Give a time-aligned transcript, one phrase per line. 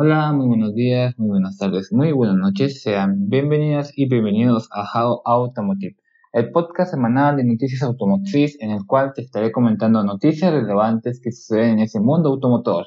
[0.00, 2.82] Hola, muy buenos días, muy buenas tardes, muy buenas noches.
[2.82, 5.96] Sean bienvenidas y bienvenidos a How Automotive,
[6.32, 11.32] el podcast semanal de noticias automotriz en el cual te estaré comentando noticias relevantes que
[11.32, 12.86] suceden en ese mundo automotor.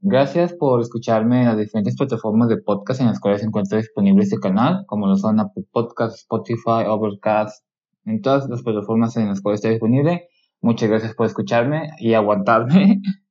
[0.00, 4.22] Gracias por escucharme en las diferentes plataformas de podcast en las cuales se encuentra disponible
[4.22, 7.64] este canal, como lo son Apple Podcasts, Spotify, Overcast,
[8.04, 10.28] en todas las plataformas en las cuales está disponible.
[10.60, 13.00] Muchas gracias por escucharme y aguantarme.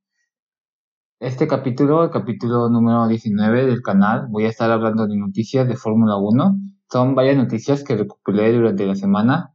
[1.20, 5.76] Este capítulo, el capítulo número 19 del canal, voy a estar hablando de noticias de
[5.76, 6.56] Fórmula 1.
[6.92, 9.52] Son varias noticias que recopilé durante la semana.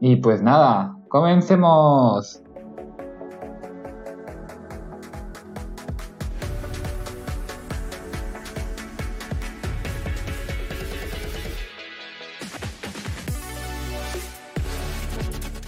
[0.00, 2.41] Y pues nada, comencemos.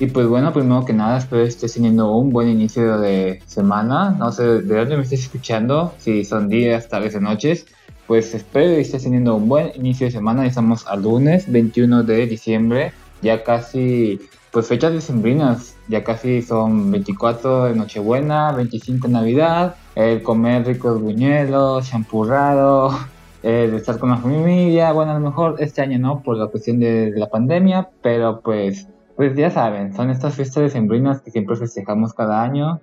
[0.04, 4.10] Y pues bueno, primero que nada, espero que estés teniendo un buen inicio de semana.
[4.10, 7.64] No sé de dónde me estés escuchando, si son días, tardes o noches.
[8.06, 10.44] Pues espero que estés teniendo un buen inicio de semana.
[10.44, 12.92] Estamos al lunes 21 de diciembre.
[13.22, 15.74] Ya casi, pues fechas decembrinas.
[15.88, 19.77] Ya casi son 24 de Nochebuena, 25 de Navidad.
[19.94, 22.91] El comer ricos buñuelos, champurrado,
[23.42, 24.92] el estar con la familia.
[24.92, 28.86] Bueno, a lo mejor este año no, por la cuestión de la pandemia, pero pues
[29.17, 32.81] pues ya saben, son estas fiestas decembrinas que siempre festejamos cada año.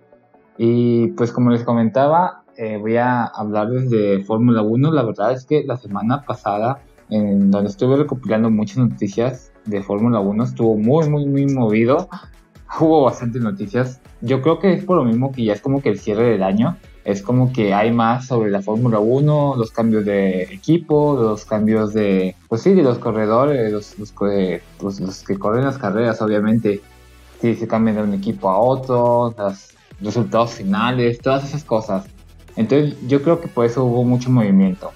[0.57, 4.91] Y pues como les comentaba, eh, voy a hablarles de Fórmula 1.
[4.91, 10.19] La verdad es que la semana pasada, en donde estuve recopilando muchas noticias de Fórmula
[10.19, 12.07] 1, estuvo muy, muy, muy movido.
[12.79, 14.01] Hubo bastantes noticias.
[14.21, 16.43] Yo creo que es por lo mismo que ya es como que el cierre del
[16.43, 21.45] año es como que hay más sobre la Fórmula 1, los cambios de equipo, los
[21.45, 26.21] cambios de, pues sí, de los corredores, los, los, pues, los que corren las carreras,
[26.21, 26.81] obviamente,
[27.39, 32.05] si se cambian de un equipo a otro, los resultados finales, todas esas cosas.
[32.55, 34.91] Entonces yo creo que por eso hubo mucho movimiento.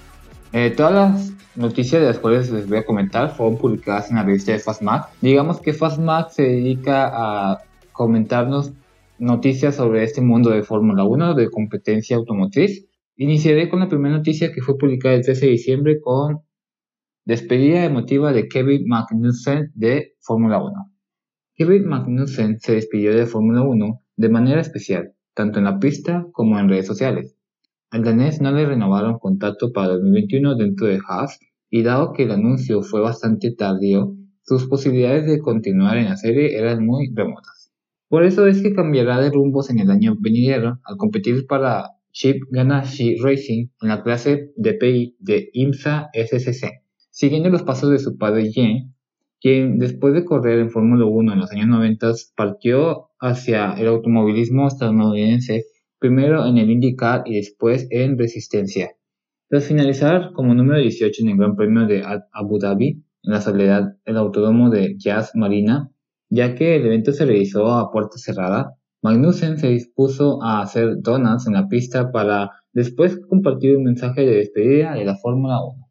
[0.52, 4.22] Eh, todas las noticias de las cuales les voy a comentar fueron publicadas en la
[4.22, 5.08] revista de Fastmac.
[5.20, 7.58] Digamos que Fastmac se dedica a
[7.92, 8.72] comentarnos
[9.18, 12.86] noticias sobre este mundo de Fórmula 1, de competencia automotriz.
[13.16, 16.40] Iniciaré con la primera noticia que fue publicada el 13 de diciembre con
[17.24, 20.72] despedida emotiva de Kevin Magnussen de Fórmula 1.
[21.54, 26.58] Kevin Magnussen se despidió de Fórmula 1 de manera especial, tanto en la pista como
[26.58, 27.34] en redes sociales.
[27.90, 31.38] Al danés no le renovaron contrato para 2021 dentro de Haas
[31.70, 36.56] y dado que el anuncio fue bastante tardío, sus posibilidades de continuar en la serie
[36.56, 37.55] eran muy remotas.
[38.08, 42.44] Por eso es que cambiará de rumbos en el año venidero al competir para Chip
[42.50, 48.50] Ganassi Racing en la clase DPI de IMSA SCC, siguiendo los pasos de su padre
[48.52, 48.94] Jen,
[49.40, 54.68] quien después de correr en Fórmula 1 en los años 90 partió hacia el automovilismo
[54.68, 55.64] estadounidense,
[55.98, 58.92] primero en el IndyCar y después en Resistencia.
[59.48, 62.02] Tras finalizar como número 18 en el Gran Premio de
[62.32, 65.90] Abu Dhabi, en la soledad el autódromo de Jazz Marina,
[66.28, 71.46] ya que el evento se realizó a puerta cerrada, Magnussen se dispuso a hacer donuts
[71.46, 75.86] en la pista para después compartir un mensaje de despedida de la Fórmula 1.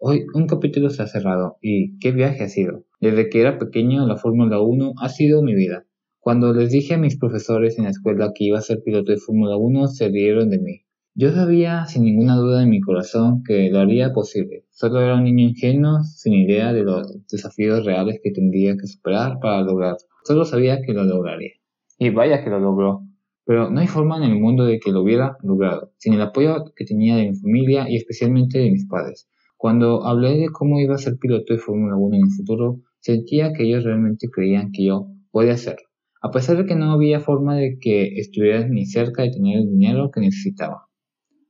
[0.00, 2.84] Hoy un capítulo se ha cerrado y qué viaje ha sido.
[3.00, 5.84] Desde que era pequeño la Fórmula 1 ha sido mi vida.
[6.20, 9.18] Cuando les dije a mis profesores en la escuela que iba a ser piloto de
[9.18, 10.80] Fórmula 1 se rieron de mí.
[11.20, 14.66] Yo sabía sin ninguna duda en mi corazón que lo haría posible.
[14.70, 19.40] Solo era un niño ingenuo, sin idea de los desafíos reales que tendría que superar
[19.40, 19.98] para lograrlo.
[20.22, 21.54] Solo sabía que lo lograría.
[21.98, 23.00] Y vaya que lo logró.
[23.44, 26.72] Pero no hay forma en el mundo de que lo hubiera logrado, sin el apoyo
[26.76, 29.28] que tenía de mi familia y especialmente de mis padres.
[29.56, 33.52] Cuando hablé de cómo iba a ser piloto de Fórmula 1 en el futuro, sentía
[33.52, 35.88] que ellos realmente creían que yo podía hacerlo,
[36.22, 39.68] a pesar de que no había forma de que estuviera ni cerca de tener el
[39.68, 40.87] dinero que necesitaba.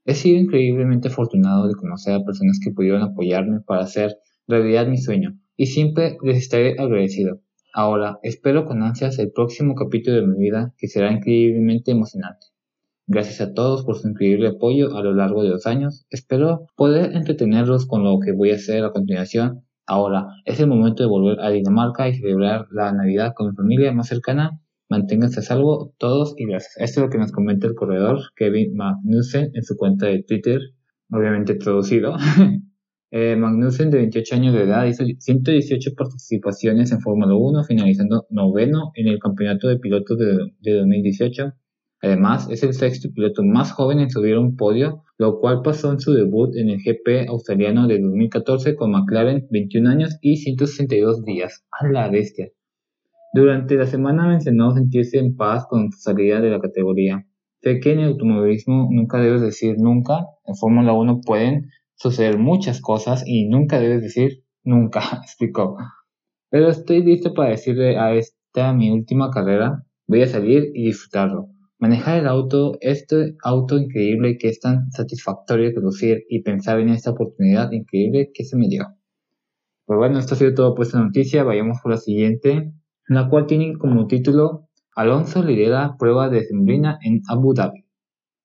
[0.08, 4.96] He sido increíblemente afortunado de conocer a personas que pudieron apoyarme para hacer realidad mi
[4.96, 7.42] sueño y siempre les estaré agradecido.
[7.74, 12.46] Ahora, espero con ansias el próximo capítulo de mi vida que será increíblemente emocionante.
[13.06, 16.06] Gracias a todos por su increíble apoyo a lo largo de los años.
[16.08, 19.66] Espero poder entretenerlos con lo que voy a hacer a continuación.
[19.84, 23.92] Ahora es el momento de volver a Dinamarca y celebrar la Navidad con mi familia
[23.92, 24.58] más cercana
[24.90, 26.74] Manténganse a salvo todos y gracias.
[26.78, 30.60] Esto es lo que nos comenta el corredor Kevin Magnussen en su cuenta de Twitter,
[31.10, 32.16] obviamente traducido.
[33.10, 38.92] eh, Magnussen, de 28 años de edad, hizo 118 participaciones en Fórmula 1, finalizando noveno
[38.94, 41.52] en el campeonato de pilotos de, de 2018.
[42.00, 46.00] Además, es el sexto piloto más joven en subir un podio, lo cual pasó en
[46.00, 51.66] su debut en el GP australiano de 2014 con McLaren, 21 años y 162 días.
[51.72, 52.50] A la bestia.
[53.32, 57.26] Durante la semana mencionó sentirse en paz con su salida de la categoría.
[57.60, 62.80] Sé que en el automovilismo nunca debes decir nunca, en Fórmula 1 pueden suceder muchas
[62.80, 65.76] cosas y nunca debes decir nunca, explicó.
[66.50, 71.48] Pero estoy listo para decirle a esta mi última carrera, voy a salir y disfrutarlo.
[71.78, 77.10] Manejar el auto, este auto increíble que es tan satisfactorio conducir y pensar en esta
[77.10, 78.86] oportunidad increíble que se me dio.
[79.84, 82.72] Pues bueno, esto ha sido todo por esta noticia, vayamos por la siguiente,
[83.08, 87.84] la cual tiene como título Alonso lidera prueba de sembrina en Abu Dhabi.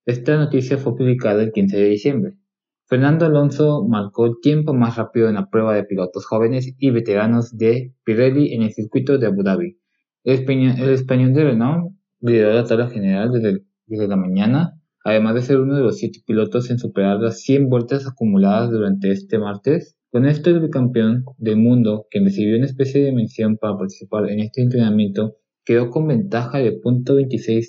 [0.06, 2.34] Esta noticia fue publicada el 15 de diciembre.
[2.86, 7.58] Fernando Alonso marcó el tiempo más rápido en la prueba de pilotos jóvenes y veteranos
[7.58, 9.80] de Pirelli en el circuito de Abu Dhabi.
[10.24, 10.34] El
[10.90, 15.76] español, de Renault lideró la tabla general desde, desde, la mañana, además de ser uno
[15.76, 19.98] de los siete pilotos en superar las 100 vueltas acumuladas durante este martes.
[20.14, 24.42] Con esto, el campeón del mundo, que recibió una especie de mención para participar en
[24.42, 27.66] este entrenamiento, quedó con ventaja de .26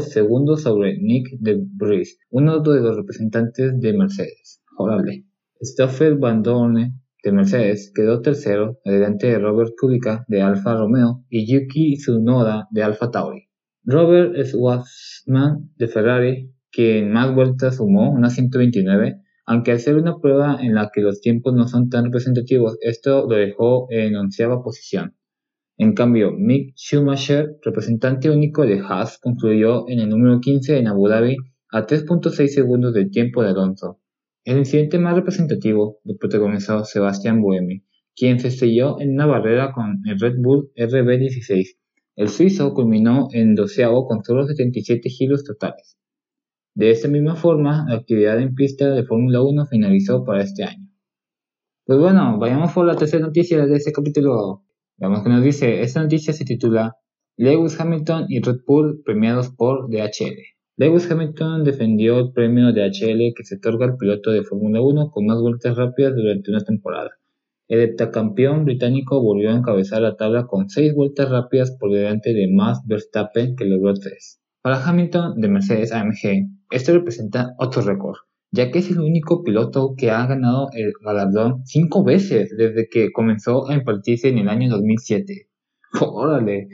[0.00, 4.64] segundos sobre Nick de Vries, uno de los representantes de Mercedes.
[4.76, 5.26] Órale.
[5.62, 11.46] Stoffel Van Dorne de Mercedes quedó tercero, delante de Robert Kubica de Alfa Romeo y
[11.46, 13.44] Yuki Tsunoda de Alfa Tauri.
[13.84, 20.18] Robert Schwarzman de Ferrari, que en más vueltas sumó una 129, aunque al ser una
[20.18, 24.62] prueba en la que los tiempos no son tan representativos, esto lo dejó en onceava
[24.62, 25.14] posición.
[25.78, 31.06] En cambio, Mick Schumacher, representante único de Haas, concluyó en el número 15 en Abu
[31.06, 31.36] Dhabi
[31.70, 34.00] a 3.6 segundos del tiempo de Alonso.
[34.44, 37.84] El incidente más representativo lo protagonizó Sebastián Buemi,
[38.16, 41.76] quien se estrelló en una barrera con el Red Bull RB16.
[42.16, 45.98] El suizo culminó en doceavo con solo 77 giros totales.
[46.76, 50.90] De esta misma forma, la actividad en pista de Fórmula 1 finalizó para este año.
[51.86, 54.62] Pues bueno, vayamos por la tercera noticia de este capítulo.
[54.98, 56.94] Veamos que nos dice, esta noticia se titula
[57.38, 60.36] Lewis Hamilton y Red Bull premiados por DHL.
[60.76, 65.24] Lewis Hamilton defendió el premio DHL que se otorga al piloto de Fórmula 1 con
[65.24, 67.12] más vueltas rápidas durante una temporada.
[67.68, 72.52] El heptacampeón británico volvió a encabezar la tabla con 6 vueltas rápidas por delante de
[72.52, 74.42] Max Verstappen que logró 3.
[74.66, 78.16] Para Hamilton de Mercedes AMG, esto representa otro récord,
[78.50, 83.12] ya que es el único piloto que ha ganado el galardón cinco veces desde que
[83.12, 85.48] comenzó a impartirse en el año 2007.
[86.00, 86.66] ¡Órale!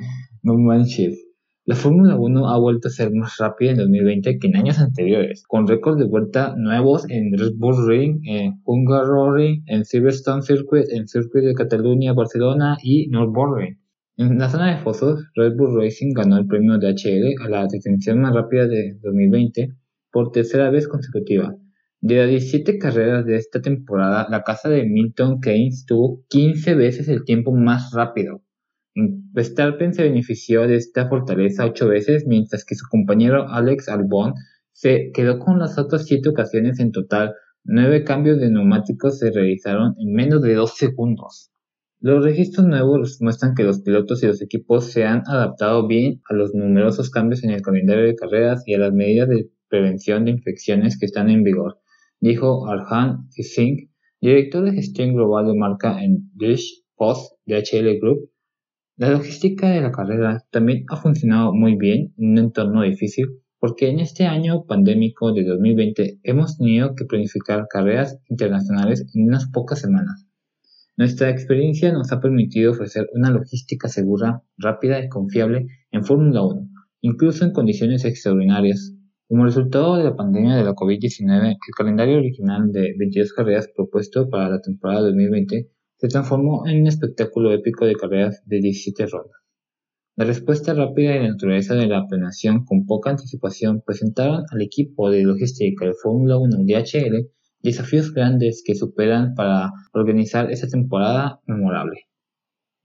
[0.42, 1.22] No manches.
[1.66, 5.44] La Fórmula 1 ha vuelto a ser más rápida en 2020 que en años anteriores,
[5.46, 11.06] con récords de vuelta nuevos en Red Bull Ring, en Hungaroring, en Silverstone Circuit, en
[11.08, 13.81] Circuit de Cataluña, Barcelona y Nürburgring.
[14.30, 17.66] En la zona de fosos, Red Bull Racing ganó el premio de HL a la
[17.66, 19.74] detención más rápida de 2020
[20.10, 21.56] por tercera vez consecutiva,
[22.02, 27.06] de las 17 carreras de esta temporada, la casa de Milton Keynes tuvo 15 veces
[27.06, 28.42] el tiempo más rápido.
[28.94, 34.34] Verstappen se benefició de esta fortaleza 8 veces, mientras que su compañero Alex Albon
[34.72, 37.34] se quedó con las otras 7 ocasiones en total.
[37.62, 41.51] 9 cambios de neumáticos se realizaron en menos de 2 segundos.
[42.02, 46.34] Los registros nuevos muestran que los pilotos y los equipos se han adaptado bien a
[46.34, 50.32] los numerosos cambios en el calendario de carreras y a las medidas de prevención de
[50.32, 51.78] infecciones que están en vigor
[52.22, 53.90] dijo Arhan Singh,
[54.20, 58.30] director de gestión global de marca en Dish Post de HL Group.
[58.96, 63.26] La logística de la carrera también ha funcionado muy bien en un entorno difícil
[63.58, 69.48] porque en este año pandémico de 2020 hemos tenido que planificar carreras internacionales en unas
[69.50, 70.21] pocas semanas.
[71.02, 76.68] Nuestra experiencia nos ha permitido ofrecer una logística segura, rápida y confiable en Fórmula 1,
[77.00, 78.94] incluso en condiciones extraordinarias
[79.26, 84.30] como resultado de la pandemia de la COVID-19, el calendario original de 22 carreras propuesto
[84.30, 89.40] para la temporada 2020 se transformó en un espectáculo épico de carreras de 17 rondas.
[90.14, 95.10] La respuesta rápida y la naturaleza de la planeación con poca anticipación presentaron al equipo
[95.10, 97.28] de logística de Fórmula 1 DHL
[97.62, 102.00] desafíos grandes que superan para organizar esta temporada memorable.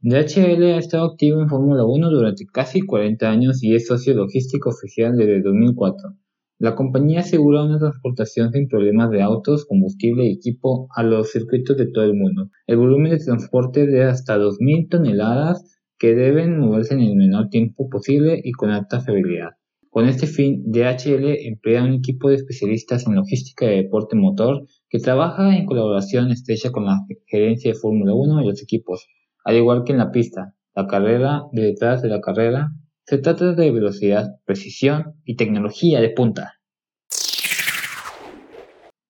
[0.01, 4.69] DHL ha estado activo en Fórmula 1 durante casi 40 años y es socio logístico
[4.69, 6.15] oficial desde 2004
[6.59, 11.77] la compañía asegura una transportación sin problemas de autos, combustible y equipo a los circuitos
[11.77, 12.49] de todo el mundo.
[12.65, 17.49] El volumen de transporte es de hasta 2.000 toneladas que deben moverse en el menor
[17.49, 19.51] tiempo posible y con alta fiabilidad.
[19.97, 24.99] Con este fin, DHL emplea un equipo de especialistas en logística de deporte motor que
[24.99, 29.07] trabaja en colaboración estrecha con la gerencia de Fórmula 1 y los equipos,
[29.43, 32.73] al igual que en la pista, la carrera de detrás de la carrera
[33.07, 36.53] se trata de velocidad, precisión y tecnología de punta.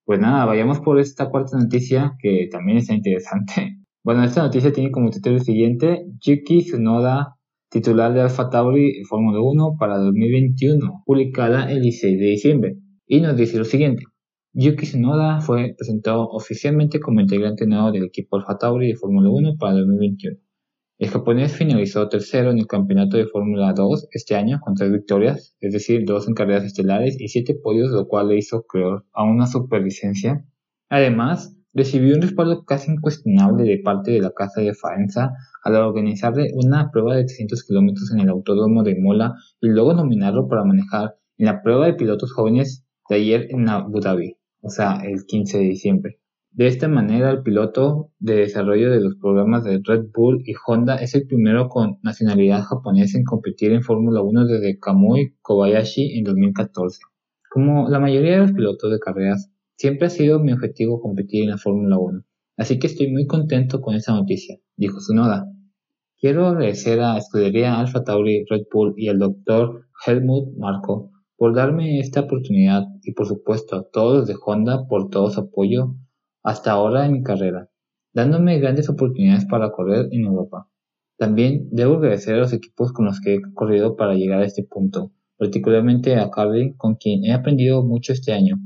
[0.05, 3.75] Pues nada, vayamos por esta cuarta noticia que también está interesante.
[4.05, 7.36] Bueno, esta noticia tiene como título el siguiente, Yuki Tsunoda
[7.69, 13.35] titular de Alfa Tauri Fórmula 1 para 2021, publicada el 16 de diciembre, y nos
[13.37, 14.03] dice lo siguiente.
[14.53, 19.57] Yuki Tsunoda fue presentado oficialmente como integrante nuevo del equipo Alfa Tauri de Fórmula 1
[19.59, 20.37] para 2021.
[20.99, 25.55] El japonés finalizó tercero en el campeonato de Fórmula 2 este año con tres victorias,
[25.59, 29.23] es decir, dos en carreras estelares y siete podios, lo cual le hizo creer a
[29.23, 30.43] una superlicencia.
[30.89, 36.49] Además, recibió un respaldo casi incuestionable de parte de la Casa de Faenza al organizarle
[36.55, 41.15] una prueba de 300 kilómetros en el Autódromo de Mola y luego nominarlo para manejar
[41.37, 45.59] en la prueba de pilotos jóvenes de ayer en Abu Dhabi, o sea, el 15
[45.59, 46.19] de diciembre.
[46.51, 50.95] De esta manera, el piloto de desarrollo de los programas de Red Bull y Honda
[50.95, 56.23] es el primero con nacionalidad japonesa en competir en Fórmula 1 desde Kamui Kobayashi en
[56.23, 57.01] 2014.
[57.51, 61.51] Como la mayoría de los pilotos de carreras, siempre ha sido mi objetivo competir en
[61.51, 62.23] la Fórmula 1,
[62.57, 65.45] así que estoy muy contento con esta noticia, dijo Tsunoda.
[66.19, 69.85] Quiero agradecer a Escudería Alfa Tauri, Red Bull y al Dr.
[70.05, 75.29] Helmut Marko por darme esta oportunidad y por supuesto a todos de Honda por todo
[75.29, 75.95] su apoyo
[76.41, 77.69] hasta ahora en mi carrera,
[78.13, 80.67] dándome grandes oportunidades para correr en Europa.
[81.17, 84.63] También debo agradecer a los equipos con los que he corrido para llegar a este
[84.63, 88.57] punto, particularmente a Carly, con quien he aprendido mucho este año.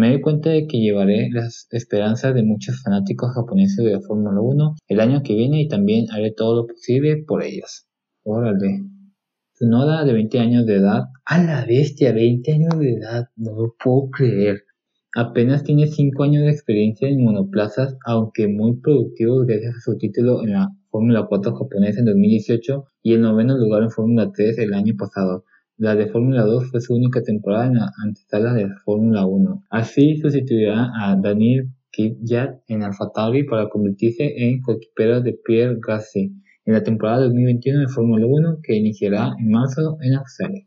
[0.00, 4.40] Me doy cuenta de que llevaré las esperanzas de muchos fanáticos japoneses de la Fórmula
[4.40, 7.86] 1 el año que viene y también haré todo lo posible por ellos.
[8.22, 8.80] Órale.
[9.52, 11.02] Tsunoda de 20 años de edad.
[11.26, 13.26] A la bestia, 20 años de edad.
[13.36, 14.62] No lo puedo creer.
[15.14, 20.42] Apenas tiene 5 años de experiencia en monoplazas, aunque muy productivo gracias a su título
[20.42, 24.72] en la Fórmula 4 japonesa en 2018 y el noveno lugar en Fórmula 3 el
[24.72, 25.44] año pasado.
[25.82, 29.64] La de Fórmula 2 fue su única temporada en la antesala de Fórmula 1.
[29.70, 36.34] Así sustituirá a Daniel Kvyat en AlphaTauri para convertirse en coequipero de Pierre Gasly
[36.66, 40.66] en la temporada 2021 de Fórmula 1 que iniciará en marzo en Australia.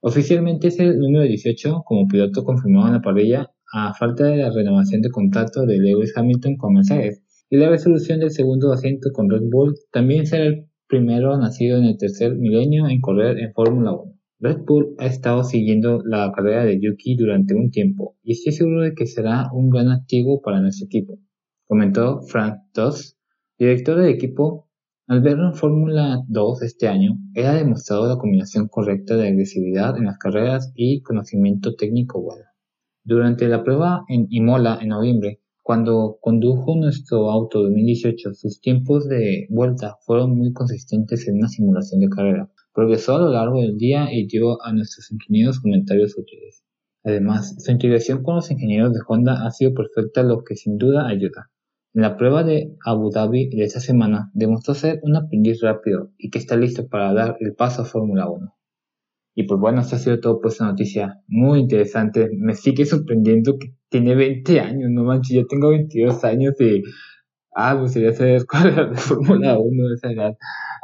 [0.00, 4.50] Oficialmente es el número 18 como piloto confirmado en la parrilla a falta de la
[4.50, 9.30] renovación de contrato de Lewis Hamilton con Mercedes y la resolución del segundo asiento con
[9.30, 13.92] Red Bull, también será el primero nacido en el tercer milenio en correr en Fórmula
[13.92, 14.15] 1.
[14.38, 18.82] Red Bull ha estado siguiendo la carrera de Yuki durante un tiempo y estoy seguro
[18.82, 21.18] de que será un gran activo para nuestro equipo,
[21.64, 23.16] comentó Frank Doss,
[23.58, 24.68] director del equipo.
[25.08, 29.96] Al verlo en Fórmula 2 este año, él ha demostrado la combinación correcta de agresividad
[29.96, 32.44] en las carreras y conocimiento técnico bueno.
[33.04, 39.46] Durante la prueba en Imola en noviembre, cuando condujo nuestro auto 2018, sus tiempos de
[39.48, 42.50] vuelta fueron muy consistentes en una simulación de carrera.
[42.76, 46.62] Progresó a lo largo del día y dio a nuestros ingenieros comentarios útiles.
[47.04, 51.08] Además, su integración con los ingenieros de Honda ha sido perfecta, lo que sin duda
[51.08, 51.50] ayuda.
[51.94, 56.28] En la prueba de Abu Dhabi de esta semana, demostró ser un aprendiz rápido y
[56.28, 58.54] que está listo para dar el paso a Fórmula 1.
[59.36, 62.28] Y pues bueno, esto ha sido todo por esta noticia muy interesante.
[62.36, 66.82] Me sigue sorprendiendo que tiene 20 años, no manches, yo tengo 22 años y...
[67.58, 70.36] Ah, gustaría saber cuál era de Fórmula 1 de esa edad.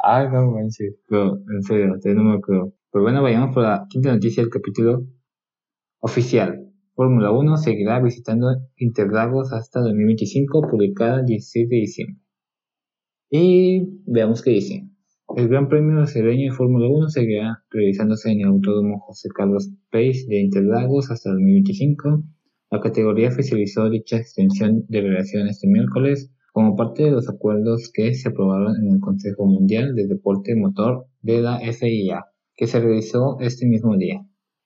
[0.05, 2.73] Ay, no manches, pero en serio, no me acuerdo.
[2.91, 5.07] Pues bueno, vayamos por la quinta noticia del capítulo
[6.01, 6.59] oficial.
[6.93, 12.21] Fórmula 1 seguirá visitando Interlagos hasta 2025, publicada el 16 de diciembre.
[13.29, 14.89] Y veamos qué dice.
[15.37, 20.25] El Gran Premio Brasileño de Fórmula 1 seguirá realizándose en el Autódromo José Carlos Pace
[20.27, 22.25] de Interlagos hasta 2025.
[22.71, 28.13] La categoría oficializó dicha extensión de relación este miércoles como parte de los acuerdos que
[28.13, 33.39] se aprobaron en el Consejo Mundial de Deporte Motor de la FIA, que se realizó
[33.39, 34.23] este mismo día.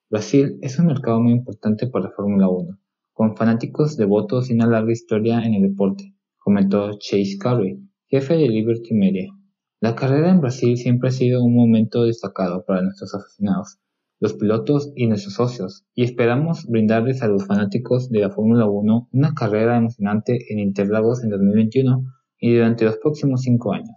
[0.10, 2.78] Brasil es un mercado muy importante para la Fórmula 1,
[3.14, 8.50] con fanáticos devotos y una larga historia en el deporte, comentó Chase Carey, jefe de
[8.50, 9.32] Liberty Media.
[9.80, 13.80] La carrera en Brasil siempre ha sido un momento destacado para nuestros aficionados,
[14.20, 19.10] los pilotos y nuestros socios, y esperamos brindarles a los fanáticos de la Fórmula 1
[19.12, 22.04] una carrera emocionante en Interlagos en 2021
[22.40, 23.96] y durante los próximos cinco años.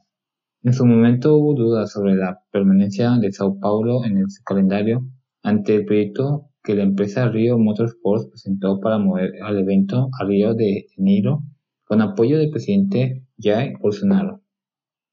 [0.63, 5.07] En su momento hubo dudas sobre la permanencia de Sao Paulo en el calendario
[5.43, 10.55] ante el proyecto que la empresa Rio Motorsports presentó para mover al evento a Río
[10.55, 11.45] de Janeiro
[11.85, 14.43] con apoyo del presidente Jair Bolsonaro.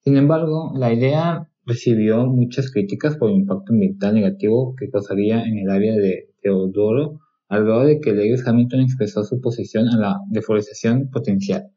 [0.03, 5.59] Sin embargo, la idea recibió muchas críticas por el impacto ambiental negativo que causaría en
[5.59, 7.19] el área de Teodoro,
[7.49, 11.69] al grado de que Lewis Hamilton expresó su posición a la deforestación potencial.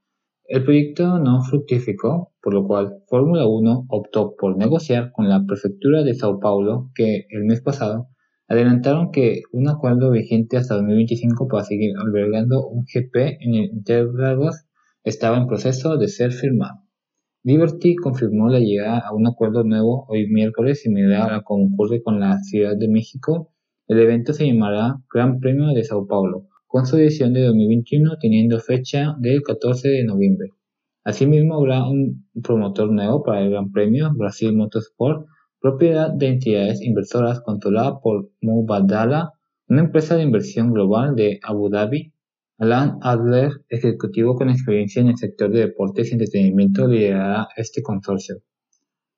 [0.46, 6.02] El proyecto no fructificó, por lo cual Fórmula 1 optó por negociar con la prefectura
[6.02, 8.08] de Sao Paulo, que el mes pasado
[8.48, 14.66] adelantaron que un acuerdo vigente hasta 2025 para seguir albergando un GP en Interlagos
[15.04, 16.89] estaba en proceso de ser firmado.
[17.42, 22.20] Liberty confirmó la llegada a un acuerdo nuevo hoy miércoles similar a como ocurre con
[22.20, 23.50] la Ciudad de México.
[23.88, 28.60] El evento se llamará Gran Premio de Sao Paulo, con su edición de 2021 teniendo
[28.60, 30.50] fecha del 14 de noviembre.
[31.02, 35.26] Asimismo, habrá un promotor nuevo para el Gran Premio, Brasil Motorsport,
[35.62, 39.32] propiedad de entidades inversoras controlada por Mubadala,
[39.66, 42.12] una empresa de inversión global de Abu Dhabi.
[42.62, 48.42] Alan Adler, ejecutivo con experiencia en el sector de deportes y entretenimiento, liderará este consorcio.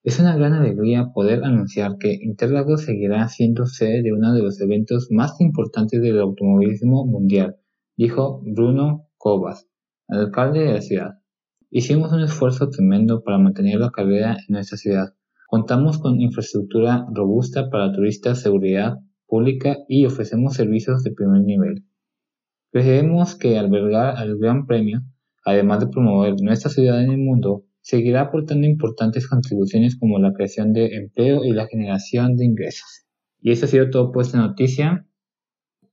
[0.05, 4.61] Es una gran alegría poder anunciar que Interlagos seguirá siendo sede de uno de los
[4.61, 7.57] eventos más importantes del automovilismo mundial,
[7.97, 9.67] dijo Bruno Cobas,
[10.07, 11.11] alcalde de la ciudad.
[11.69, 15.15] Hicimos un esfuerzo tremendo para mantener la carrera en nuestra ciudad.
[15.49, 21.85] Contamos con infraestructura robusta para turistas, seguridad pública y ofrecemos servicios de primer nivel.
[22.73, 25.03] Creemos que albergar al Gran Premio,
[25.45, 30.73] además de promover nuestra ciudad en el mundo, seguirá aportando importantes contribuciones como la creación
[30.73, 33.05] de empleo y la generación de ingresos.
[33.41, 35.07] Y eso ha sido todo por esta noticia.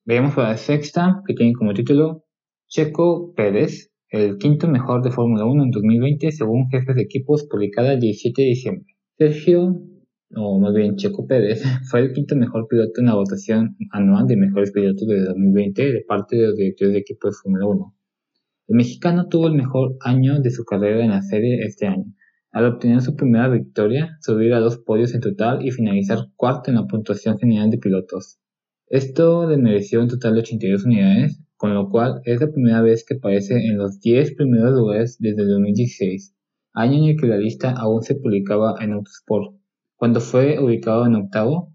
[0.06, 2.24] Veamos para la sexta, que tiene como título
[2.70, 7.94] Checo Pérez el quinto mejor de Fórmula 1 en 2020 según jefes de equipos publicada
[7.94, 8.96] el 17 de diciembre.
[9.18, 9.82] Sergio,
[10.36, 14.38] o más bien Checo Pérez, fue el quinto mejor piloto en la votación anual de
[14.38, 17.96] mejores pilotos de 2020 de parte de los directores de equipo de Fórmula 1.
[18.68, 22.14] El mexicano tuvo el mejor año de su carrera en la serie este año,
[22.52, 26.76] al obtener su primera victoria, subir a dos podios en total y finalizar cuarto en
[26.76, 28.40] la puntuación general de pilotos.
[28.88, 33.04] Esto le mereció un total de 82 unidades, con lo cual es la primera vez
[33.06, 36.36] que aparece en los 10 primeros lugares desde el 2016,
[36.74, 39.59] año en el que la lista aún se publicaba en Autosport.
[40.00, 41.74] Cuando fue ubicado en octavo,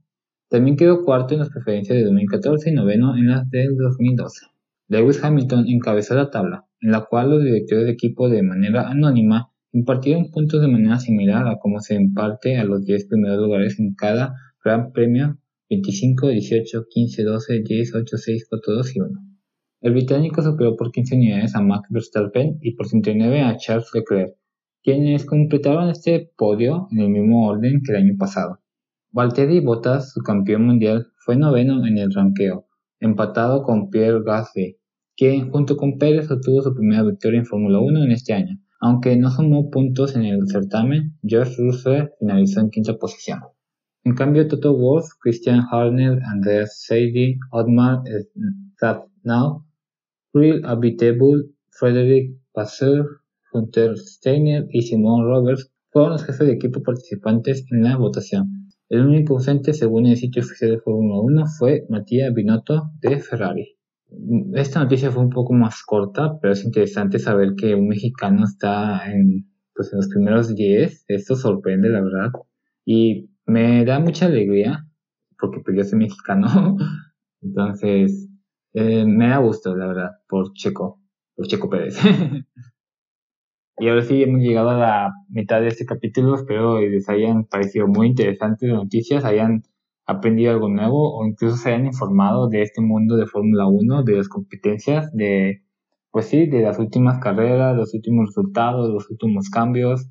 [0.49, 4.47] también quedó cuarto en las preferencias de 2014 y noveno en las del 2012.
[4.89, 9.51] Lewis Hamilton encabezó la tabla, en la cual los directores de equipo de manera anónima
[9.73, 13.95] impartieron puntos de manera similar a como se imparte a los 10 primeros lugares en
[13.95, 15.37] cada Gran Premio
[15.69, 19.11] 25, 18, 15, 12, 10, 8, 6, 4, 2 y 1.
[19.83, 24.35] El británico superó por 15 unidades a Max Verstappen y por 109 a Charles Leclerc,
[24.85, 28.61] quienes completaron este podio en el mismo orden que el año pasado.
[29.13, 32.67] Valtteri Bottas, su campeón mundial, fue noveno en el ranqueo,
[33.01, 34.77] empatado con Pierre Gasly,
[35.17, 38.59] quien junto con Pérez obtuvo su primera victoria en Fórmula 1 en este año.
[38.79, 43.41] Aunque no sumó puntos en el certamen, George Russell finalizó en quinta posición.
[44.03, 48.03] En cambio, Toto Wolff, Christian Horner, Andreas Seidel, Otmar
[49.23, 49.65] Now
[50.35, 53.24] Real Habitable, Frederick Vasseur,
[53.55, 58.65] Hunter Steiner y Simon Roberts fueron los jefes de equipo participantes en la votación.
[58.89, 63.79] El único ausente, según el sitio oficial de Fórmula 1, fue Matías Binotto de Ferrari.
[64.55, 69.11] Esta noticia fue un poco más corta, pero es interesante saber que un mexicano está
[69.11, 71.05] en, pues, en los primeros 10.
[71.09, 72.31] Esto sorprende, la verdad.
[72.85, 74.87] Y me da mucha alegría,
[75.39, 76.77] porque pues, yo soy mexicano.
[77.41, 78.29] Entonces,
[78.75, 81.01] eh, me da gusto, la verdad, por Checo,
[81.35, 81.97] por Checo Pérez.
[83.79, 86.35] y ahora sí, hemos llegado a la mitad de este capítulo.
[86.37, 89.63] Espero que les hayan parecido muy interesantes las noticias, hayan
[90.07, 94.17] aprendido algo nuevo o incluso se hayan informado de este mundo de Fórmula 1, de
[94.17, 95.63] las competencias, de,
[96.11, 100.09] pues sí, de las últimas carreras, los últimos resultados, los últimos cambios.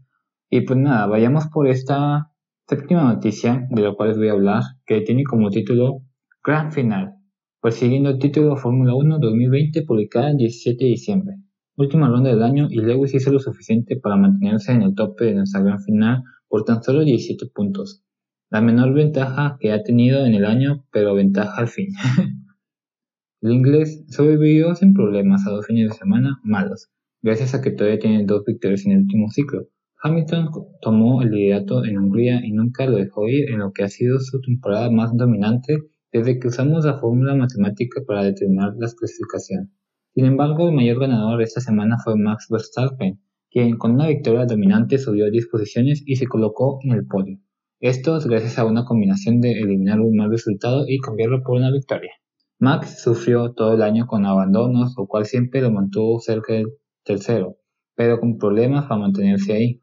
[0.49, 2.31] Y pues nada, vayamos por esta
[2.67, 6.01] séptima noticia de la cual les voy a hablar, que tiene como título
[6.43, 7.23] Gran Final
[7.63, 11.35] persiguiendo el título Fórmula 1 2020 publicada el 17 de diciembre.
[11.75, 15.33] Última ronda del año y Lewis hizo lo suficiente para mantenerse en el tope de
[15.33, 18.03] nuestra gran final por tan solo 17 puntos.
[18.51, 21.87] La menor ventaja que ha tenido en el año, pero ventaja al fin.
[23.41, 26.91] el inglés sobrevivió sin problemas a dos fines de semana malos,
[27.23, 29.67] gracias a que todavía tiene dos victorias en el último ciclo.
[30.03, 33.89] Hamilton tomó el liderato en Hungría y nunca lo dejó ir en lo que ha
[33.89, 35.79] sido su temporada más dominante
[36.11, 39.71] desde que usamos la fórmula matemática para determinar la clasificación.
[40.15, 44.99] Sin embargo, el mayor ganador esta semana fue Max Verstappen, quien con una victoria dominante
[44.99, 47.39] subió 10 posiciones y se colocó en el podio.
[47.79, 51.71] Esto es gracias a una combinación de eliminar un mal resultado y cambiarlo por una
[51.71, 52.11] victoria.
[52.59, 56.67] Max sufrió todo el año con abandonos, lo cual siempre lo mantuvo cerca del
[57.03, 57.57] tercero,
[57.95, 59.81] pero con problemas para mantenerse ahí.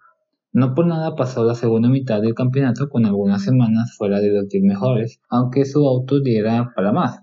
[0.52, 4.48] No por nada pasó la segunda mitad del campeonato con algunas semanas fuera de los
[4.48, 7.20] 10 mejores, aunque su auto diera para más.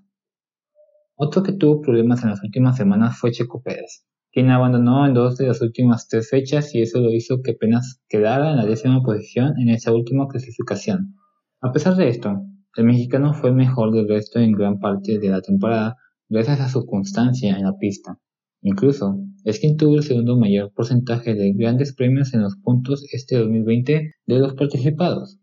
[1.19, 5.36] Otro que tuvo problemas en las últimas semanas fue Checo Pérez, quien abandonó en dos
[5.36, 9.01] de las últimas tres fechas y eso lo hizo que apenas quedara en la décima
[9.01, 11.15] posición en esa última clasificación.
[11.60, 12.39] A pesar de esto,
[12.75, 15.95] el mexicano fue el mejor del resto en gran parte de la temporada
[16.30, 18.19] gracias a su constancia en la pista.
[18.62, 23.38] Incluso, es quien tuvo el segundo mayor porcentaje de grandes premios en los puntos este
[23.38, 25.39] 2020 de los participados.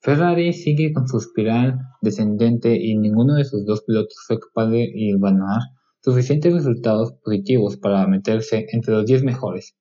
[0.00, 4.92] Ferrari sigue con su espiral descendente y ninguno de sus dos pilotos fue capaz de
[5.18, 5.60] ganar
[6.00, 9.76] suficientes resultados positivos para meterse entre los 10 mejores.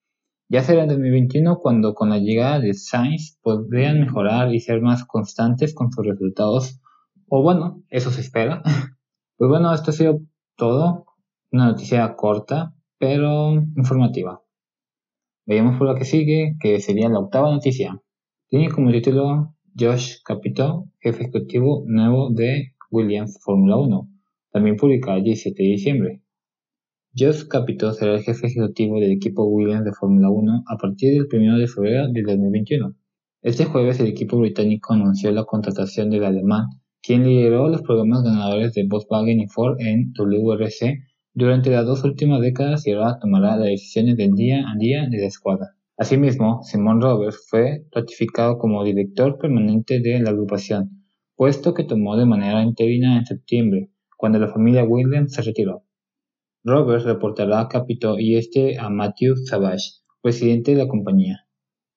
[0.50, 5.06] Ya será en 2021 cuando con la llegada de Sainz podrían mejorar y ser más
[5.06, 6.80] constantes con sus resultados.
[7.28, 8.64] O bueno, eso se espera.
[9.40, 10.22] Pues bueno, esto ha sido
[10.56, 11.06] todo.
[11.52, 14.42] Una noticia corta, pero informativa.
[15.46, 18.02] Veamos por la que sigue, que sería la octava noticia.
[18.50, 24.10] Tiene como título Josh Capito, jefe ejecutivo nuevo de Williams Fórmula 1,
[24.52, 26.22] también publicada el 17 de diciembre.
[27.16, 31.42] Josh Capito será el jefe ejecutivo del equipo Williams de Fórmula 1 a partir del
[31.42, 32.96] 1 de febrero de 2021.
[33.44, 36.66] Este jueves el equipo británico anunció la contratación del alemán,
[37.04, 41.04] quien lideró los programas ganadores de Volkswagen y Ford en WRC
[41.36, 45.20] durante las dos últimas décadas y ahora tomará las decisiones del día a día de
[45.20, 45.77] la escuadra.
[46.00, 51.04] Asimismo, Simon Roberts fue ratificado como director permanente de la agrupación,
[51.36, 55.86] puesto que tomó de manera interina en septiembre, cuando la familia Williams se retiró.
[56.64, 61.48] Roberts reportará a Capito y este a Matthew Savage, presidente de la compañía.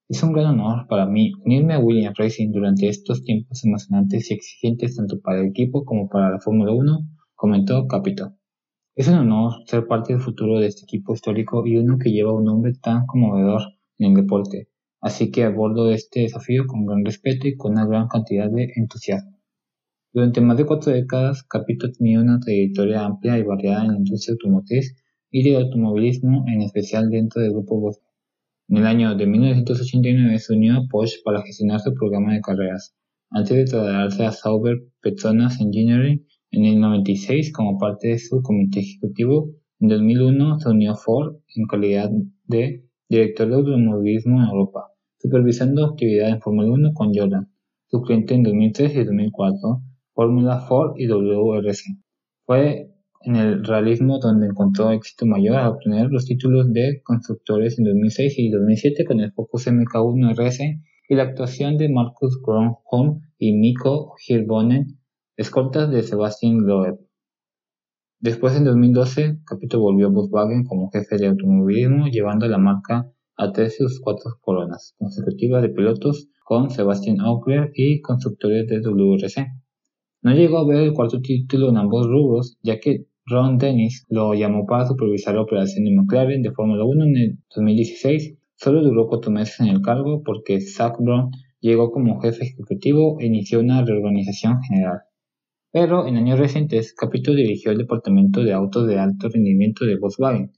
[0.08, 4.34] Es un gran honor para mí unirme a Williams Racing durante estos tiempos emocionantes y
[4.34, 7.00] exigentes tanto para el equipo como para la Fórmula 1,
[7.34, 8.32] comentó Capito.
[8.96, 12.32] Es un honor ser parte del futuro de este equipo histórico y uno que lleva
[12.32, 13.60] un nombre tan conmovedor
[14.06, 14.68] en deporte,
[15.00, 19.38] así que abordo este desafío con gran respeto y con una gran cantidad de entusiasmo.
[20.12, 24.32] Durante más de cuatro décadas, Capito tenía una trayectoria amplia y variada en la industria
[24.32, 24.96] automotriz
[25.30, 28.10] y del automovilismo, en especial dentro del grupo Volkswagen.
[28.68, 32.94] En el año de 1989 se unió a Porsche para gestionar su programa de carreras,
[33.30, 38.80] antes de trasladarse a Sauber Petronas Engineering en el 96 como parte de su comité
[38.80, 39.50] ejecutivo.
[39.78, 42.10] En 2001 se unió Ford en calidad
[42.46, 44.86] de director de automovilismo en Europa,
[45.18, 47.52] supervisando actividad en Fórmula 1 con Jordan,
[47.88, 49.82] su cliente en 2003 y 2004,
[50.14, 51.98] Fórmula Ford y WRC.
[52.46, 52.88] Fue
[53.22, 58.38] en el realismo donde encontró éxito mayor al obtener los títulos de constructores en 2006
[58.38, 60.60] y 2007 con el Focus MK1 RS
[61.08, 65.00] y la actuación de Marcus Gronholm y Mikko Hirvonen,
[65.36, 67.09] escoltas de Sebastian Loeb.
[68.20, 73.50] Después, en 2012, Capito volvió a Volkswagen como jefe de automovilismo, llevando la marca a
[73.50, 79.46] tres de sus cuatro coronas consecutivas de pilotos con Sebastian Auckler y constructores de WRC.
[80.20, 84.34] No llegó a ver el cuarto título en ambos rubros, ya que Ron Dennis lo
[84.34, 88.36] llamó para supervisar la operación de McLaren de Fórmula 1 en el 2016.
[88.56, 91.30] Solo duró cuatro meses en el cargo porque Zach Brown
[91.60, 94.98] llegó como jefe ejecutivo e inició una reorganización general.
[95.72, 100.50] Pero en años recientes, Capito dirigió el departamento de autos de alto rendimiento de Volkswagen.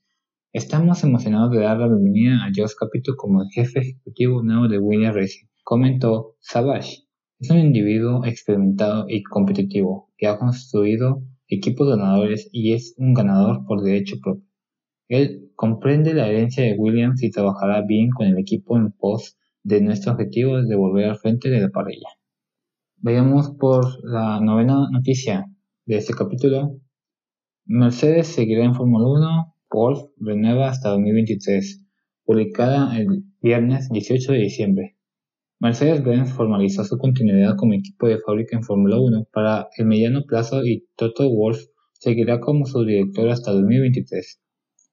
[0.55, 4.79] Estamos emocionados de dar la bienvenida a Josh Capito como el jefe ejecutivo nuevo de
[4.79, 7.05] Williams Racing, comentó Savage.
[7.39, 13.67] Es un individuo experimentado y competitivo que ha construido equipos ganadores y es un ganador
[13.67, 14.49] por derecho propio.
[15.09, 19.83] Él comprende la herencia de Williams y trabajará bien con el equipo en pos de
[19.83, 22.09] nuestro objetivo de volver al frente de la parrilla.
[23.05, 25.47] Veamos por la novena noticia
[25.87, 26.79] de este capítulo.
[27.65, 31.85] Mercedes seguirá en Fórmula 1, Wolf renueva hasta 2023,
[32.25, 34.97] publicada el viernes 18 de diciembre.
[35.59, 40.65] Mercedes-Benz formalizó su continuidad como equipo de fábrica en Fórmula 1 para el mediano plazo
[40.65, 41.59] y Toto Wolff
[41.95, 44.41] seguirá como su director hasta 2023.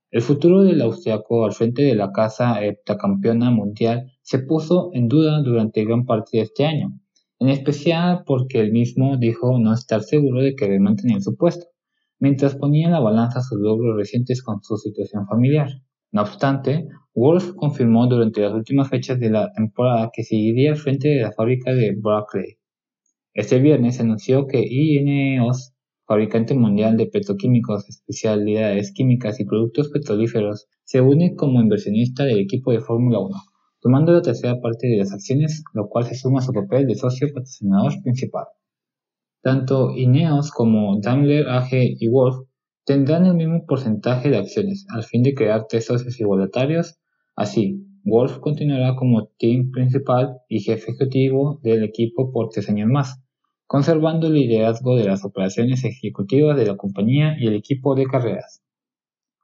[0.09, 5.43] El futuro del austriaco al frente de la casa heptacampeona mundial se puso en duda
[5.43, 6.99] durante gran parte de este año,
[7.39, 11.67] en especial porque él mismo dijo no estar seguro de querer mantener su puesto,
[12.19, 15.69] mientras ponía en la balanza sus logros recientes con su situación familiar.
[16.11, 21.07] No obstante, Wolf confirmó durante las últimas fechas de la temporada que seguiría al frente
[21.07, 22.57] de la fábrica de Brackley.
[23.33, 25.73] Este viernes anunció que INEOS,
[26.05, 32.71] fabricante mundial de petroquímicos, especialidades químicas y productos petrolíferos, se une como inversionista del equipo
[32.71, 33.35] de Fórmula 1
[33.81, 36.95] tomando la tercera parte de las acciones, lo cual se suma a su papel de
[36.95, 38.45] socio patrocinador principal.
[39.41, 42.45] Tanto Ineos como Daimler AG y Wolf
[42.85, 46.97] tendrán el mismo porcentaje de acciones, al fin de crear tres socios igualitarios.
[47.35, 53.21] Así, Wolf continuará como team principal y jefe ejecutivo del equipo por tres años más,
[53.67, 58.61] conservando el liderazgo de las operaciones ejecutivas de la compañía y el equipo de carreras.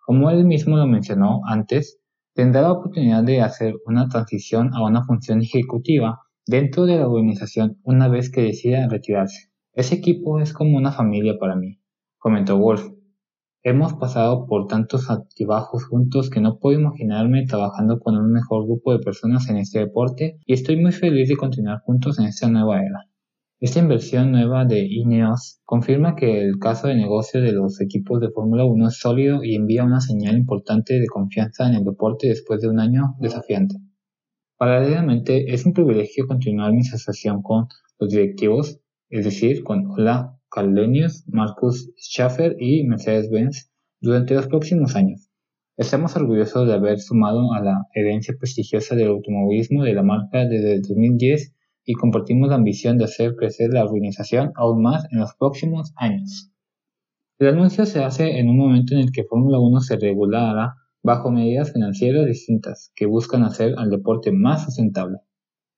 [0.05, 1.99] Como él mismo lo mencionó antes,
[2.35, 7.79] tendrá la oportunidad de hacer una transición a una función ejecutiva dentro de la organización
[7.83, 9.49] una vez que decida retirarse.
[9.73, 11.79] Ese equipo es como una familia para mí,
[12.17, 12.91] comentó Wolf.
[13.63, 18.91] Hemos pasado por tantos altibajos juntos que no puedo imaginarme trabajando con un mejor grupo
[18.91, 22.81] de personas en este deporte y estoy muy feliz de continuar juntos en esta nueva
[22.81, 23.07] era.
[23.61, 28.29] Esta inversión nueva de Ineos confirma que el caso de negocio de los equipos de
[28.29, 32.59] Fórmula 1 es sólido y envía una señal importante de confianza en el deporte después
[32.59, 33.75] de un año desafiante.
[34.57, 41.23] Paralelamente, es un privilegio continuar mi asociación con los directivos, es decir, con Ola Kalenius,
[41.27, 45.29] Marcus Schaffer y Mercedes-Benz durante los próximos años.
[45.77, 50.81] Estamos orgullosos de haber sumado a la herencia prestigiosa del automovilismo de la marca desde
[50.81, 51.54] 2010
[51.85, 56.51] y compartimos la ambición de hacer crecer la organización aún más en los próximos años.
[57.37, 61.31] El anuncio se hace en un momento en el que Fórmula 1 se regulará bajo
[61.31, 65.19] medidas financieras distintas que buscan hacer al deporte más sustentable.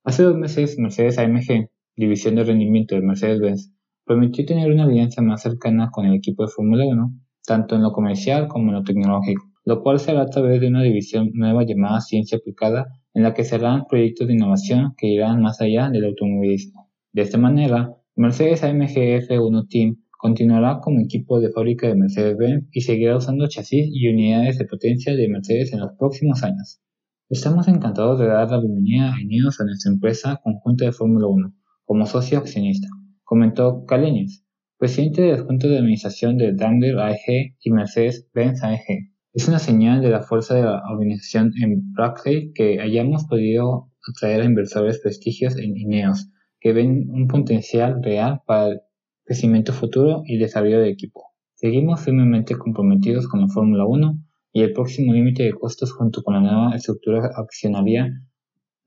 [0.05, 3.73] Hace dos meses, Mercedes AMG, división de rendimiento de Mercedes-Benz,
[4.05, 7.11] prometió tener una alianza más cercana con el equipo de Fórmula 1,
[7.45, 10.67] tanto en lo comercial como en lo tecnológico, lo cual se hará a través de
[10.67, 15.41] una división nueva llamada Ciencia Aplicada en la que serán proyectos de innovación que irán
[15.41, 16.91] más allá del automovilismo.
[17.11, 22.81] De esta manera, Mercedes AMG F1 Team continuará como equipo de fábrica de Mercedes-Benz y
[22.81, 26.79] seguirá usando chasis y unidades de potencia de Mercedes en los próximos años.
[27.27, 31.55] Estamos encantados de dar la bienvenida a Ineos a nuestra empresa conjunta de Fórmula 1
[31.85, 32.87] como socio accionista,
[33.23, 34.43] comentó Kalenius,
[34.77, 39.16] presidente de la Junta de Administración de Daimler AG y Mercedes-Benz AG.
[39.37, 44.41] Es una señal de la fuerza de la organización en Brackley que hayamos podido atraer
[44.41, 48.81] a inversores prestigios en Ineos, que ven un potencial real para el
[49.25, 51.35] crecimiento futuro y desarrollo de equipo.
[51.53, 54.17] Seguimos firmemente comprometidos con la Fórmula 1
[54.53, 58.09] y el próximo límite de costos junto con la nueva estructura accionaria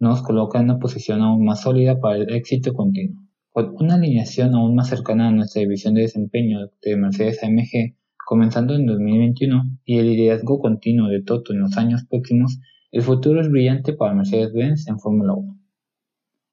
[0.01, 3.23] nos coloca en una posición aún más sólida para el éxito continuo.
[3.51, 8.00] Con una alineación aún más cercana a nuestra división de desempeño de Mercedes AMG,
[8.31, 12.61] comenzando en 2021 y el liderazgo continuo de Toto en los años próximos,
[12.93, 15.59] el futuro es brillante para Mercedes-Benz en Fórmula 1.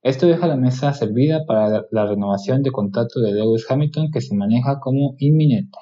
[0.02, 4.34] Esto deja la mesa servida para la renovación de contrato de Lewis Hamilton que se
[4.34, 5.78] maneja como inminente.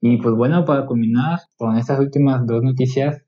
[0.00, 3.22] Y pues bueno, para culminar con estas últimas dos noticias,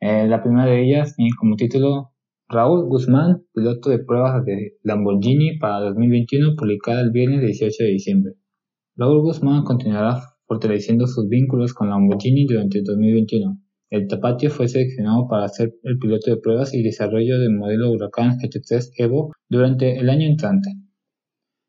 [0.00, 2.10] eh, la primera de ellas tiene como título
[2.48, 8.32] Raúl Guzmán, piloto de pruebas de Lamborghini para 2021, publicada el viernes 18 de diciembre.
[8.98, 13.60] Raúl Guzmán continuará fortaleciendo sus vínculos con Lamborghini durante 2021.
[13.90, 18.38] El Tapatio fue seleccionado para ser el piloto de pruebas y desarrollo del modelo Huracán
[18.38, 20.70] GT3 Evo durante el año entrante.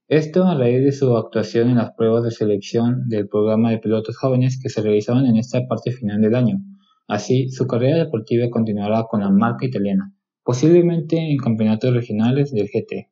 [0.07, 4.15] Esto a raíz de su actuación en las pruebas de selección del programa de pilotos
[4.15, 6.59] jóvenes que se realizaban en esta parte final del año.
[7.09, 10.13] Así, su carrera deportiva continuará con la marca italiana,
[10.45, 13.09] posiblemente en campeonatos regionales del GT.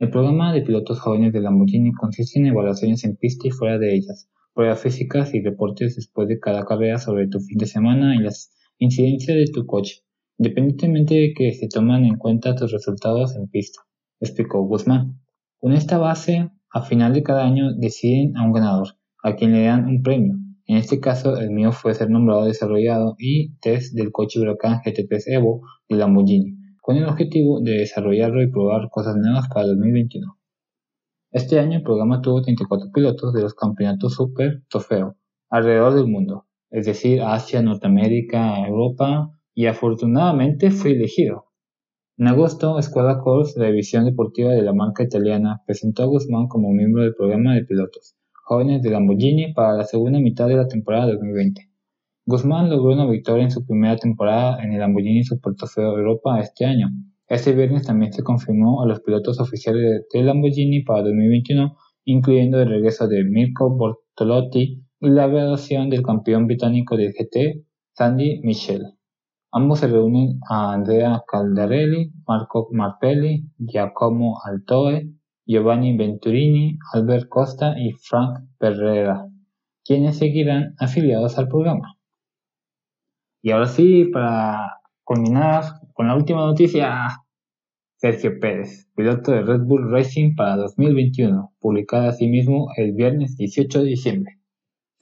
[0.00, 3.94] El programa de pilotos jóvenes de Lamborghini consiste en evaluaciones en pista y fuera de
[3.94, 8.18] ellas, pruebas físicas y deportes después de cada carrera sobre tu fin de semana y
[8.18, 10.02] las incidencias de tu coche,
[10.36, 13.82] independientemente de que se toman en cuenta tus resultados en pista,
[14.18, 15.20] explicó Guzmán.
[15.60, 18.88] Con esta base, a final de cada año deciden a un ganador,
[19.22, 20.34] a quien le dan un premio.
[20.66, 25.22] En este caso, el mío fue ser nombrado desarrollado y test del coche Huracán GT3
[25.28, 30.36] Evo de Lamborghini con el objetivo de desarrollarlo y probar cosas nuevas para 2021.
[31.30, 35.16] Este año el programa tuvo 34 pilotos de los campeonatos Super Trofeo
[35.48, 41.46] alrededor del mundo, es decir, Asia, Norteamérica, Europa, y afortunadamente fui elegido.
[42.18, 46.70] En agosto, Squadra Course, la división deportiva de la marca italiana, presentó a Guzmán como
[46.70, 51.06] miembro del programa de pilotos jóvenes de Lamborghini para la segunda mitad de la temporada
[51.06, 51.73] 2020.
[52.26, 56.64] Guzmán logró una victoria en su primera temporada en el Lamborghini Super Trofeo Europa este
[56.64, 56.88] año.
[57.28, 62.70] Este viernes también se confirmó a los pilotos oficiales de Lamborghini para 2021, incluyendo el
[62.70, 68.94] regreso de Mirko Bortolotti y la graduación del campeón británico del GT, Sandy Michel.
[69.52, 75.10] Ambos se reúnen a Andrea Caldarelli, Marco Marpelli, Giacomo Altoe,
[75.44, 79.26] Giovanni Venturini, Albert Costa y Frank Perrera,
[79.84, 81.93] quienes seguirán afiliados al programa.
[83.44, 87.08] Y ahora sí, para culminar con la última noticia,
[87.98, 93.84] Sergio Pérez, piloto de Red Bull Racing para 2021, publicada asimismo el viernes 18 de
[93.84, 94.40] diciembre.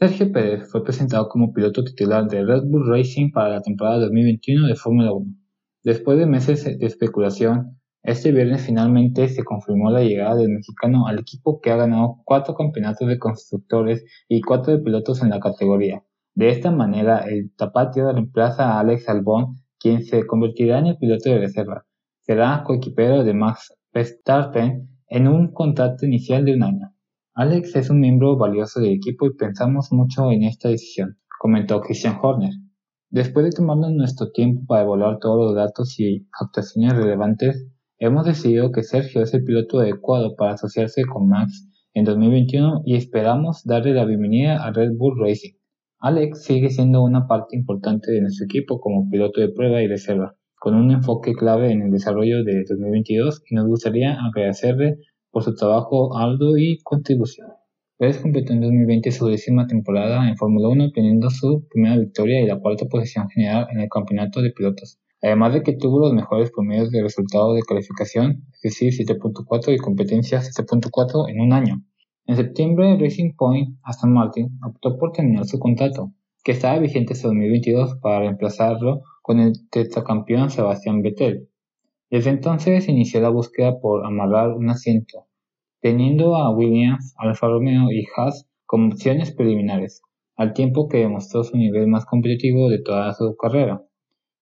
[0.00, 4.66] Sergio Pérez fue presentado como piloto titular de Red Bull Racing para la temporada 2021
[4.66, 5.36] de Fórmula 1.
[5.84, 11.20] Después de meses de especulación, este viernes finalmente se confirmó la llegada del mexicano al
[11.20, 16.02] equipo que ha ganado cuatro campeonatos de constructores y cuatro de pilotos en la categoría,
[16.34, 21.28] de esta manera, el Tapatio reemplaza a Alex Albon, quien se convertirá en el piloto
[21.28, 21.84] de reserva.
[22.20, 26.94] Será coequipero de Max Verstappen en un contrato inicial de un año.
[27.34, 32.18] Alex es un miembro valioso del equipo y pensamos mucho en esta decisión, comentó Christian
[32.22, 32.54] Horner.
[33.10, 37.66] Después de tomarnos nuestro tiempo para evaluar todos los datos y actuaciones relevantes,
[37.98, 42.96] hemos decidido que Sergio es el piloto adecuado para asociarse con Max en 2021 y
[42.96, 45.61] esperamos darle la bienvenida a Red Bull Racing.
[46.04, 50.34] Alex sigue siendo una parte importante de nuestro equipo como piloto de prueba y reserva,
[50.58, 54.96] con un enfoque clave en el desarrollo de 2022 y nos gustaría agradecerle
[55.30, 57.50] por su trabajo arduo y contribución.
[57.98, 62.48] Pérez completó en 2020 su décima temporada en Fórmula 1, obteniendo su primera victoria y
[62.48, 66.50] la cuarta posición general en el campeonato de pilotos, además de que tuvo los mejores
[66.50, 71.76] promedios de resultados de calificación, es decir, 7.4 y competencia 7.4 en un año.
[72.26, 76.12] En septiembre, Racing Point Aston Martin optó por terminar su contrato,
[76.44, 81.48] que estaba vigente hasta 2022 para reemplazarlo con el tetracampeón Sebastián Vettel.
[82.10, 85.26] Desde entonces inició la búsqueda por amarrar un asiento,
[85.80, 90.02] teniendo a Williams, Alfa Romeo y Haas como opciones preliminares,
[90.36, 93.82] al tiempo que demostró su nivel más competitivo de toda su carrera.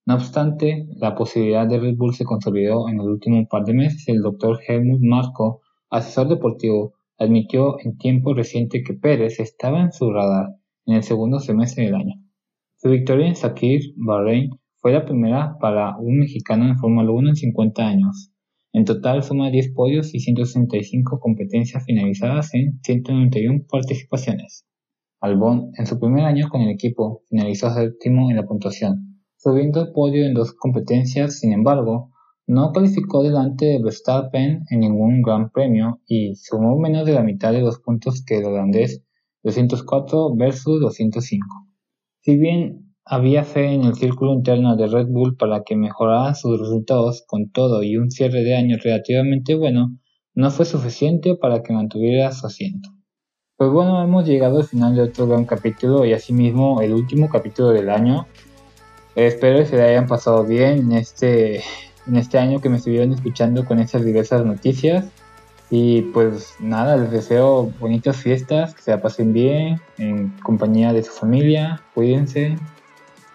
[0.05, 4.09] No obstante, la posibilidad de Red Bull se consolidó en el último par de meses
[4.09, 4.59] el Dr.
[4.67, 10.57] Helmut Marko, asesor deportivo, admitió en tiempo reciente que Pérez estaba en su radar
[10.87, 12.15] en el segundo semestre del año.
[12.79, 17.37] Su victoria en Sakir, Bahrein, fue la primera para un mexicano en Fórmula 1 en
[17.37, 18.33] 50 años.
[18.73, 24.65] En total suma 10 podios y 165 competencias finalizadas en 191 participaciones.
[25.21, 29.93] Albon, en su primer año con el equipo, finalizó séptimo en la puntuación, subiendo el
[29.93, 32.13] podio en dos competencias, sin embargo,
[32.51, 37.53] no calificó delante de Verstappen en ningún gran premio y sumó menos de la mitad
[37.53, 39.05] de los puntos que el holandés
[39.45, 41.47] 204 versus 205.
[42.23, 46.59] Si bien había fe en el círculo interno de Red Bull para que mejorara sus
[46.59, 49.97] resultados con todo y un cierre de año relativamente bueno,
[50.35, 52.91] no fue suficiente para que mantuviera su asiento.
[53.59, 57.69] Pues bueno, hemos llegado al final de otro gran capítulo y asimismo el último capítulo
[57.69, 58.27] del año.
[59.15, 61.63] Espero que se le hayan pasado bien en este,
[62.11, 65.07] en este año que me estuvieron escuchando con esas diversas noticias.
[65.71, 71.05] Y pues nada, les deseo bonitas fiestas, que se la pasen bien, en compañía de
[71.05, 72.57] su familia, cuídense,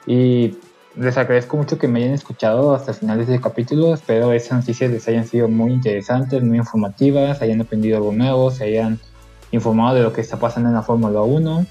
[0.06, 0.58] y
[0.98, 3.94] les agradezco mucho que me hayan escuchado hasta el final de este capítulo.
[3.94, 8.66] Espero esas noticias les hayan sido muy interesantes, muy informativas, hayan aprendido algo nuevo, se
[8.66, 9.00] hayan
[9.52, 11.66] informado de lo que está pasando en la Fórmula 1.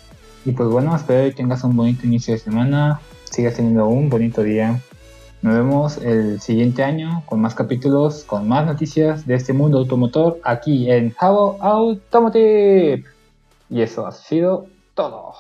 [0.47, 4.43] Y pues bueno, espero que tengas un bonito inicio de semana, sigas teniendo un bonito
[4.43, 4.81] día.
[5.45, 10.41] Nos vemos el siguiente año con más capítulos, con más noticias de este mundo automotor
[10.43, 13.05] aquí en How Automotive.
[13.69, 15.35] Y eso ha sido todo.